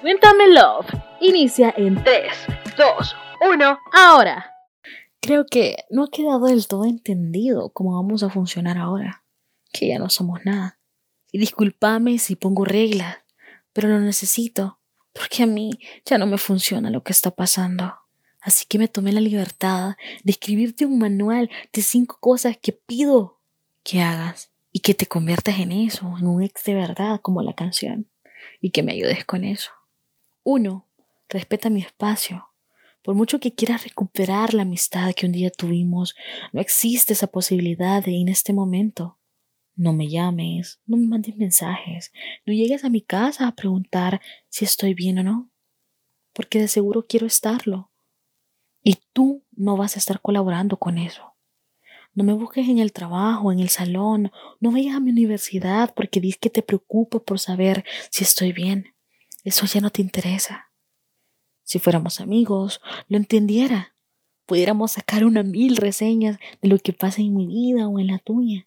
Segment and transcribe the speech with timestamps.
[0.00, 0.86] Cuéntame Love
[1.20, 2.32] inicia en 3,
[2.76, 3.16] 2,
[3.50, 4.52] 1, ahora.
[5.20, 9.24] Creo que no ha quedado del todo entendido cómo vamos a funcionar ahora,
[9.72, 10.78] que ya no somos nada.
[11.32, 13.16] Y discúlpame si pongo reglas,
[13.72, 14.78] pero lo necesito,
[15.14, 15.70] porque a mí
[16.04, 17.94] ya no me funciona lo que está pasando.
[18.42, 23.40] Así que me tomé la libertad de escribirte un manual de cinco cosas que pido
[23.82, 27.54] que hagas y que te conviertas en eso, en un ex de verdad como la
[27.54, 28.08] canción,
[28.60, 29.70] y que me ayudes con eso.
[30.48, 30.86] Uno,
[31.28, 32.50] respeta mi espacio.
[33.02, 36.14] Por mucho que quieras recuperar la amistad que un día tuvimos,
[36.52, 39.18] no existe esa posibilidad en este momento.
[39.74, 42.12] No me llames, no me mandes mensajes,
[42.46, 45.50] no llegues a mi casa a preguntar si estoy bien o no,
[46.32, 47.90] porque de seguro quiero estarlo.
[48.84, 51.34] Y tú no vas a estar colaborando con eso.
[52.14, 56.20] No me busques en el trabajo, en el salón, no vayas a mi universidad porque
[56.20, 58.95] dices que te preocupo por saber si estoy bien.
[59.46, 60.72] Eso ya no te interesa.
[61.62, 63.94] Si fuéramos amigos, lo entendiera.
[64.44, 68.18] Pudiéramos sacar una mil reseñas de lo que pasa en mi vida o en la
[68.18, 68.66] tuya.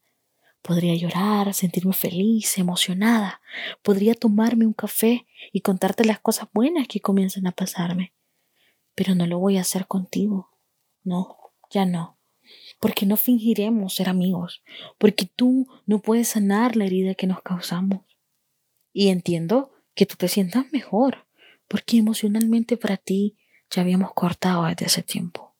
[0.61, 3.41] Podría llorar, sentirme feliz, emocionada.
[3.81, 8.13] Podría tomarme un café y contarte las cosas buenas que comienzan a pasarme.
[8.95, 10.49] Pero no lo voy a hacer contigo.
[11.03, 11.35] No,
[11.69, 12.17] ya no.
[12.79, 14.63] Porque no fingiremos ser amigos.
[14.97, 18.05] Porque tú no puedes sanar la herida que nos causamos.
[18.93, 21.27] Y entiendo que tú te sientas mejor,
[21.67, 23.37] porque emocionalmente para ti
[23.69, 25.57] ya habíamos cortado desde hace tiempo.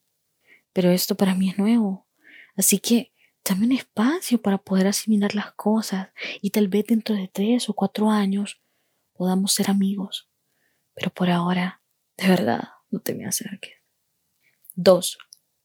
[0.72, 2.08] Pero esto para mí es nuevo,
[2.56, 3.12] así que
[3.44, 7.74] dame un espacio para poder asimilar las cosas y tal vez dentro de tres o
[7.74, 8.62] cuatro años
[9.12, 10.30] podamos ser amigos.
[10.94, 11.82] Pero por ahora,
[12.16, 13.74] de verdad, no te me acerques.
[14.74, 15.18] Dos,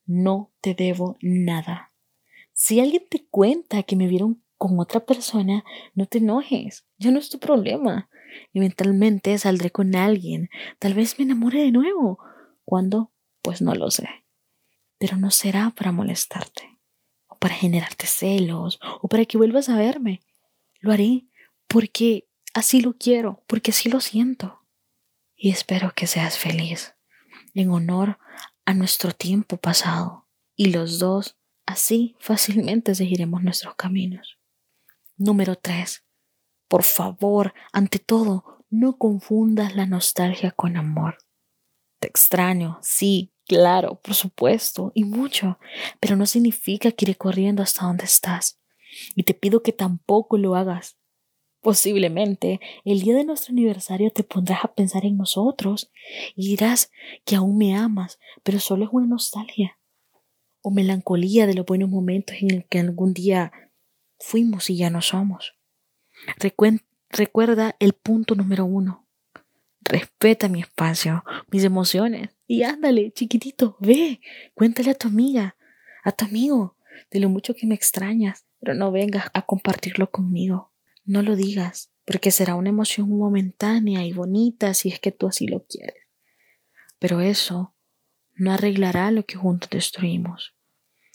[0.04, 1.92] no te debo nada.
[2.52, 5.62] Si alguien te cuenta que me vieron con otra persona,
[5.94, 8.10] no te enojes, ya no es tu problema.
[8.52, 12.18] Eventualmente saldré con alguien, tal vez me enamore de nuevo.
[12.64, 13.12] ¿Cuándo?
[13.42, 14.08] Pues no lo sé.
[14.98, 16.78] Pero no será para molestarte,
[17.26, 20.20] o para generarte celos, o para que vuelvas a verme.
[20.80, 21.26] Lo haré
[21.66, 24.60] porque así lo quiero, porque así lo siento.
[25.36, 26.94] Y espero que seas feliz,
[27.54, 28.18] en honor
[28.64, 31.36] a nuestro tiempo pasado, y los dos
[31.66, 34.38] así fácilmente seguiremos nuestros caminos.
[35.16, 36.03] Número 3.
[36.68, 41.18] Por favor, ante todo, no confundas la nostalgia con amor.
[42.00, 45.58] Te extraño, sí, claro, por supuesto, y mucho,
[46.00, 48.60] pero no significa que iré corriendo hasta donde estás.
[49.14, 50.96] Y te pido que tampoco lo hagas.
[51.60, 55.90] Posiblemente el día de nuestro aniversario te pondrás a pensar en nosotros
[56.36, 56.90] y dirás
[57.24, 59.78] que aún me amas, pero solo es una nostalgia
[60.60, 63.52] o melancolía de los buenos momentos en el que algún día
[64.18, 65.54] fuimos y ya no somos.
[67.10, 69.06] Recuerda el punto número uno.
[69.80, 72.30] Respeta mi espacio, mis emociones.
[72.46, 74.20] Y ándale, chiquitito, ve,
[74.54, 75.56] cuéntale a tu amiga,
[76.02, 76.76] a tu amigo,
[77.10, 80.72] de lo mucho que me extrañas, pero no vengas a compartirlo conmigo.
[81.04, 85.46] No lo digas, porque será una emoción momentánea y bonita si es que tú así
[85.46, 86.02] lo quieres.
[86.98, 87.74] Pero eso
[88.34, 90.54] no arreglará lo que juntos destruimos.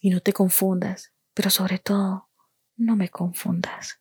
[0.01, 2.29] Y no te confundas, pero sobre todo,
[2.77, 3.99] no me confundas.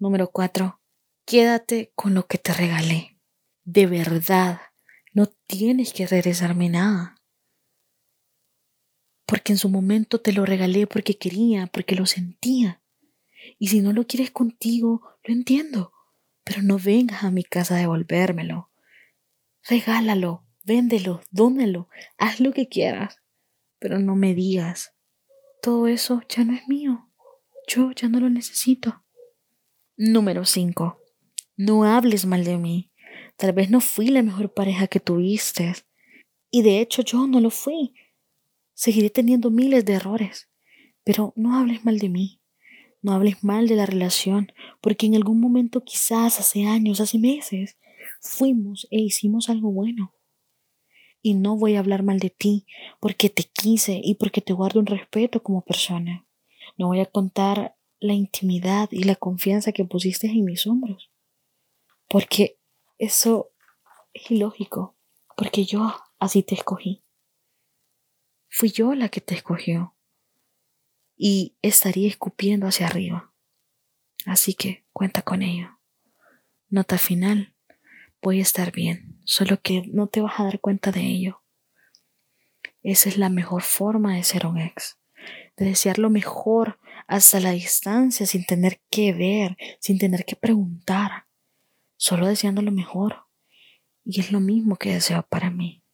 [0.00, 0.80] Número 4.
[1.24, 3.18] Quédate con lo que te regalé.
[3.64, 4.60] De verdad,
[5.12, 7.16] no tienes que regresarme nada.
[9.26, 12.80] Porque en su momento te lo regalé porque quería, porque lo sentía.
[13.58, 15.92] Y si no lo quieres contigo, lo entiendo.
[16.44, 18.70] Pero no vengas a mi casa a devolvérmelo.
[19.68, 21.88] Regálalo, véndelo, dónalo,
[22.18, 23.20] haz lo que quieras.
[23.80, 24.94] Pero no me digas,
[25.60, 27.10] todo eso ya no es mío.
[27.66, 29.02] Yo ya no lo necesito.
[30.00, 31.00] Número 5.
[31.56, 32.92] No hables mal de mí.
[33.36, 35.74] Tal vez no fui la mejor pareja que tuviste.
[36.52, 37.94] Y de hecho yo no lo fui.
[38.74, 40.48] Seguiré teniendo miles de errores.
[41.02, 42.40] Pero no hables mal de mí.
[43.02, 47.76] No hables mal de la relación, porque en algún momento, quizás hace años, hace meses,
[48.20, 50.14] fuimos e hicimos algo bueno.
[51.22, 52.66] Y no voy a hablar mal de ti,
[53.00, 56.24] porque te quise y porque te guardo un respeto como persona.
[56.76, 61.10] No voy a contar la intimidad y la confianza que pusiste en mis hombros.
[62.08, 62.58] Porque
[62.98, 63.50] eso
[64.12, 64.96] es ilógico.
[65.36, 67.04] Porque yo así te escogí.
[68.48, 69.94] Fui yo la que te escogió.
[71.16, 73.32] Y estaría escupiendo hacia arriba.
[74.26, 75.78] Así que cuenta con ello.
[76.68, 77.54] Nota final.
[78.20, 81.42] Voy a estar bien, solo que no te vas a dar cuenta de ello.
[82.82, 84.98] Esa es la mejor forma de ser un ex
[85.58, 86.77] de desear lo mejor
[87.08, 91.26] hasta la distancia, sin tener que ver, sin tener que preguntar,
[91.96, 93.24] solo deseando lo mejor.
[94.10, 95.84] y es lo mismo que deseo para mí.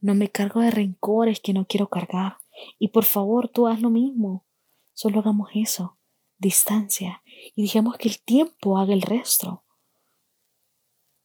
[0.00, 2.36] No me cargo de rencores que no quiero cargar.
[2.78, 4.46] Y por favor, tú haz lo mismo.
[4.92, 5.98] Solo hagamos eso,
[6.36, 7.22] distancia,
[7.54, 9.64] y dejemos que el tiempo haga el resto.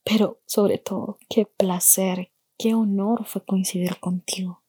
[0.06, 4.63] Pero sobre todo, qué placer, qué honor fue coincidir contigo.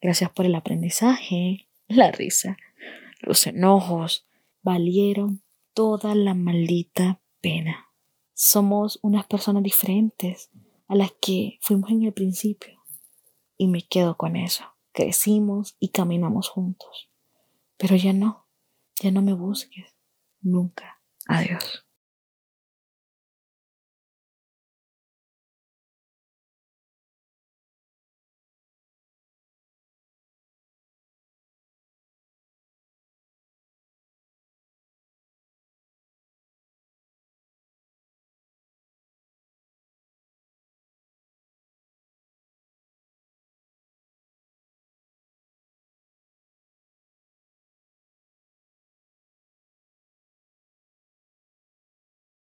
[0.00, 2.56] Gracias por el aprendizaje, la risa,
[3.20, 4.26] los enojos,
[4.62, 5.42] valieron
[5.74, 7.90] toda la maldita pena.
[8.34, 10.50] Somos unas personas diferentes
[10.88, 12.82] a las que fuimos en el principio.
[13.56, 14.64] Y me quedo con eso.
[14.92, 17.10] Crecimos y caminamos juntos.
[17.76, 18.46] Pero ya no,
[19.00, 19.96] ya no me busques.
[20.40, 21.00] Nunca.
[21.26, 21.85] Adiós.